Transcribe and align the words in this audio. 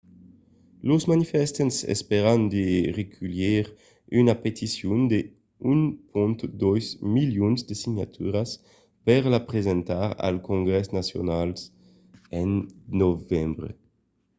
los 0.89 1.03
manifestants 1.13 1.77
espèran 1.95 2.39
de 2.55 2.65
reculhir 2.99 3.63
una 4.21 4.35
peticion 4.45 4.99
de 5.13 5.19
1,2 5.71 6.85
milions 7.17 7.59
de 7.69 7.75
signaturas 7.83 8.49
per 9.05 9.21
la 9.33 9.41
presentar 9.49 10.07
al 10.27 10.35
congrès 10.49 10.87
nacional 10.99 11.49
en 12.41 12.49
novembre 13.03 13.69